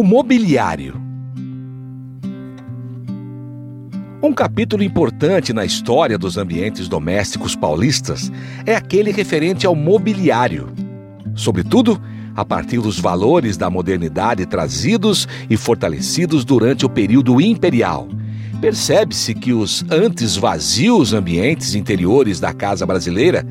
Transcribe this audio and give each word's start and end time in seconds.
O 0.00 0.02
mobiliário. 0.02 0.98
Um 4.22 4.32
capítulo 4.32 4.82
importante 4.82 5.52
na 5.52 5.62
história 5.62 6.16
dos 6.16 6.38
ambientes 6.38 6.88
domésticos 6.88 7.54
paulistas 7.54 8.32
é 8.64 8.74
aquele 8.74 9.12
referente 9.12 9.66
ao 9.66 9.74
mobiliário. 9.74 10.72
Sobretudo, 11.34 12.00
a 12.34 12.46
partir 12.46 12.80
dos 12.80 12.98
valores 12.98 13.58
da 13.58 13.68
modernidade 13.68 14.46
trazidos 14.46 15.28
e 15.50 15.56
fortalecidos 15.58 16.46
durante 16.46 16.86
o 16.86 16.88
período 16.88 17.38
imperial. 17.38 18.08
Percebe-se 18.58 19.34
que 19.34 19.52
os 19.52 19.84
antes 19.90 20.34
vazios 20.34 21.12
ambientes 21.12 21.74
interiores 21.74 22.40
da 22.40 22.54
casa 22.54 22.86
brasileira 22.86 23.46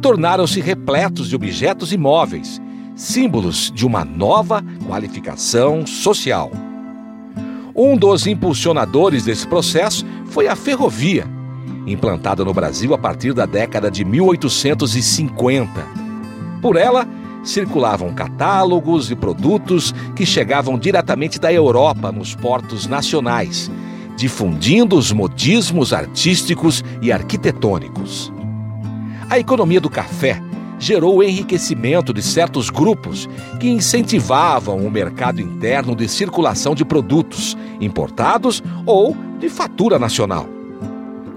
tornaram-se 0.00 0.60
repletos 0.60 1.28
de 1.28 1.36
objetos 1.36 1.92
imóveis 1.92 2.60
símbolos 2.94 3.72
de 3.74 3.86
uma 3.86 4.04
nova 4.04 4.62
qualificação 4.86 5.86
social. 5.86 6.50
Um 7.74 7.96
dos 7.96 8.26
impulsionadores 8.26 9.24
desse 9.24 9.46
processo 9.46 10.04
foi 10.26 10.46
a 10.46 10.54
ferrovia, 10.54 11.26
implantada 11.86 12.44
no 12.44 12.52
Brasil 12.52 12.92
a 12.92 12.98
partir 12.98 13.32
da 13.32 13.46
década 13.46 13.90
de 13.90 14.04
1850. 14.04 15.70
Por 16.60 16.76
ela, 16.76 17.08
circulavam 17.42 18.12
catálogos 18.14 19.10
e 19.10 19.16
produtos 19.16 19.92
que 20.14 20.24
chegavam 20.24 20.78
diretamente 20.78 21.40
da 21.40 21.52
Europa 21.52 22.12
nos 22.12 22.34
portos 22.34 22.86
nacionais, 22.86 23.70
difundindo 24.16 24.96
os 24.96 25.10
modismos 25.10 25.92
artísticos 25.92 26.84
e 27.00 27.10
arquitetônicos. 27.10 28.32
A 29.28 29.38
economia 29.38 29.80
do 29.80 29.88
café 29.88 30.40
gerou 30.82 31.18
o 31.18 31.22
enriquecimento 31.22 32.12
de 32.12 32.20
certos 32.20 32.68
grupos 32.68 33.28
que 33.60 33.68
incentivavam 33.68 34.78
o 34.78 34.90
mercado 34.90 35.40
interno 35.40 35.94
de 35.94 36.08
circulação 36.08 36.74
de 36.74 36.84
produtos 36.84 37.56
importados 37.80 38.60
ou 38.84 39.16
de 39.38 39.48
fatura 39.48 39.96
nacional. 39.96 40.44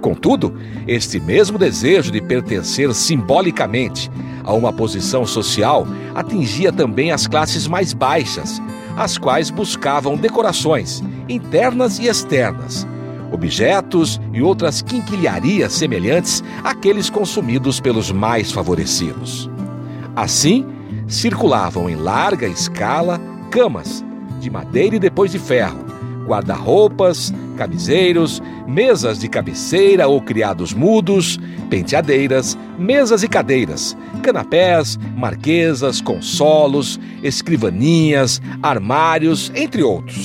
Contudo, 0.02 0.52
este 0.88 1.20
mesmo 1.20 1.60
desejo 1.60 2.12
de 2.12 2.20
pertencer 2.22 2.92
simbolicamente 2.96 4.10
a 4.44 4.52
uma 4.52 4.74
posição 4.74 5.28
social 5.28 5.86
atingia 6.16 6.72
também 6.72 7.12
as 7.12 7.28
classes 7.28 7.68
mais 7.68 7.94
baixas, 7.94 8.60
as 8.98 9.16
quais 9.16 9.52
buscavam 9.52 10.18
decorações 10.18 11.04
internas 11.30 12.00
e 12.00 12.08
externas 12.08 12.88
objetos 13.36 14.20
e 14.34 14.42
outras 14.42 14.82
quinquilharias 14.82 15.74
semelhantes 15.74 16.44
àqueles 16.64 17.10
consumidos 17.10 17.80
pelos 17.80 18.12
mais 18.12 18.52
favorecidos. 18.52 19.50
Assim, 20.16 20.66
circulavam 21.08 21.90
em 21.90 21.96
larga 21.96 22.48
escala 22.48 23.20
camas 23.52 24.04
de 24.40 24.50
madeira 24.50 24.96
e 24.96 25.00
depois 25.00 25.32
de 25.32 25.40
ferro, 25.40 25.86
guarda-roupas, 26.26 27.34
camiseiros, 27.56 28.42
mesas 28.68 29.20
de 29.20 29.28
cabeceira 29.28 30.08
ou 30.08 30.22
criados 30.22 30.74
mudos, 30.74 31.40
penteadeiras, 31.70 32.58
mesas 32.78 33.24
e 33.24 33.28
cadeiras, 33.28 33.96
canapés, 34.22 34.98
marquesas, 35.16 36.02
consolos, 36.02 37.00
escrivaninhas, 37.24 38.42
armários, 38.62 39.52
entre 39.56 39.84
outros. 39.84 40.25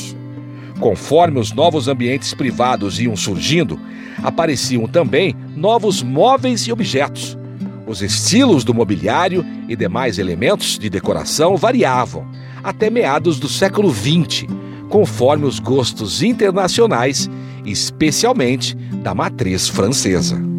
Conforme 0.80 1.38
os 1.38 1.52
novos 1.52 1.88
ambientes 1.88 2.32
privados 2.32 2.98
iam 2.98 3.14
surgindo, 3.14 3.78
apareciam 4.22 4.88
também 4.88 5.36
novos 5.54 6.02
móveis 6.02 6.62
e 6.62 6.72
objetos. 6.72 7.38
Os 7.86 8.00
estilos 8.00 8.64
do 8.64 8.72
mobiliário 8.72 9.44
e 9.68 9.76
demais 9.76 10.18
elementos 10.18 10.78
de 10.78 10.88
decoração 10.88 11.56
variavam 11.56 12.26
até 12.64 12.88
meados 12.88 13.38
do 13.38 13.48
século 13.48 13.92
XX, 13.92 14.46
conforme 14.88 15.44
os 15.44 15.58
gostos 15.58 16.22
internacionais, 16.22 17.28
especialmente 17.64 18.74
da 18.74 19.14
matriz 19.14 19.68
francesa. 19.68 20.49